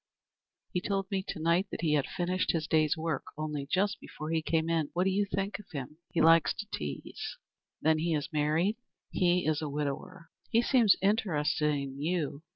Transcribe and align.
He 0.73 0.81
told 0.81 1.11
me 1.11 1.21
to 1.27 1.39
night 1.39 1.67
that 1.69 1.81
he 1.81 1.93
had 1.93 2.07
finished 2.07 2.53
his 2.53 2.65
day's 2.65 2.97
work 2.97 3.25
only 3.37 3.67
just 3.71 3.99
before 3.99 4.31
he 4.31 4.41
came 4.41 4.67
in. 4.67 4.89
What 4.93 5.03
did 5.03 5.11
you 5.11 5.25
think 5.27 5.59
of 5.59 5.69
him? 5.71 5.97
He 6.09 6.21
likes 6.21 6.55
to 6.55 6.65
tease." 6.73 7.37
"Then 7.83 7.99
he 7.99 8.15
is 8.15 8.33
married?" 8.33 8.77
"He 9.11 9.45
is 9.45 9.61
a 9.61 9.69
widower." 9.69 10.31
"He 10.49 10.63
seems 10.63 10.95
interested 11.03 11.67
in 11.75 12.01
you. 12.01 12.41